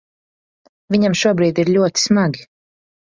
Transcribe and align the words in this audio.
Viņam 0.95 1.15
šobrīd 1.19 1.61
ir 1.65 1.69
ļoti 1.75 2.05
smagi. 2.05 2.47